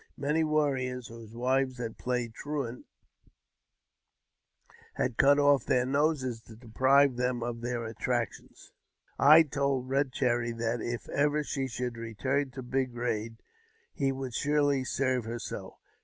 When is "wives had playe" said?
1.35-2.33